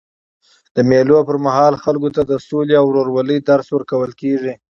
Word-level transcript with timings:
د 0.75 0.77
مېلو 0.89 1.17
پر 1.27 1.37
مهال 1.45 1.73
خلکو 1.83 2.09
ته 2.15 2.21
د 2.25 2.33
سولي 2.47 2.75
او 2.81 2.85
ورورولۍ 2.89 3.37
درس 3.49 3.67
ورکول 3.71 4.11
کېږي. 4.21 4.53